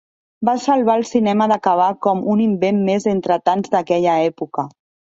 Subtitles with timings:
[0.47, 4.71] Va salvar el cinema d'acabar com un invent més entre tants d'aquella època.